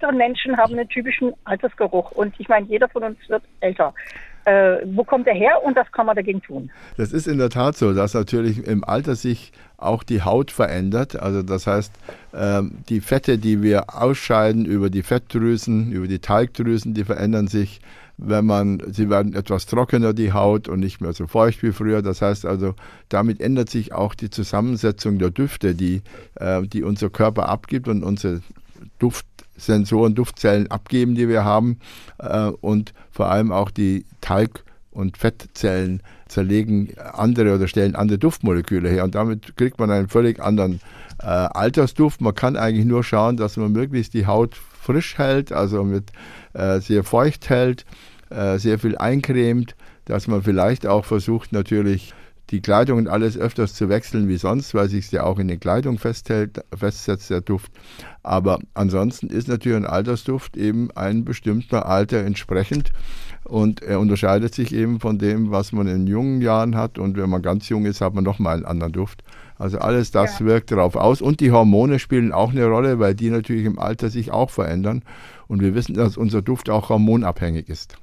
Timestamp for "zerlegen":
36.26-36.94